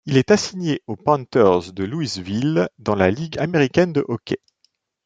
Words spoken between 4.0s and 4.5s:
hockey.